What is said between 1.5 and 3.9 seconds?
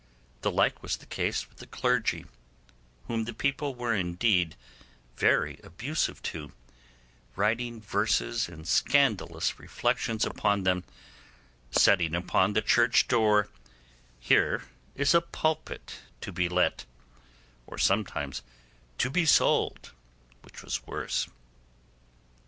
the clergy, whom the people